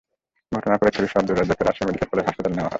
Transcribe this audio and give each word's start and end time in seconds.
ঘটনার 0.55 0.79
পরে 0.79 0.91
ছুরিসহ 0.95 1.17
Abdur 1.19 1.37
রাজ্জাককে 1.39 1.63
Rajshahi 1.63 1.87
medical 1.87 2.09
college 2.11 2.25
হাসপাতালে 2.27 2.53
নেওয়া 2.55 2.65
হয়। 2.67 2.69